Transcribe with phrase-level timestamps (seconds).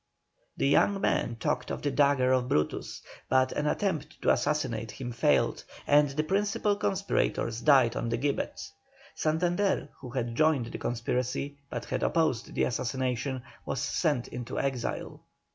[0.57, 5.11] The young men talked of the dagger of Brutus, but an attempt to assassinate him
[5.11, 8.59] failed, and the principal conspirators died on the gibbet.
[9.13, 15.21] Santander, who had joined the conspiracy but had opposed the assassination, was sent into exile.